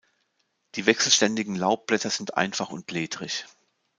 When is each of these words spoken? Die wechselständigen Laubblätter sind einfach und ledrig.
Die 0.73 0.87
wechselständigen 0.87 1.53
Laubblätter 1.55 2.09
sind 2.09 2.35
einfach 2.35 2.71
und 2.71 2.89
ledrig. 2.89 3.45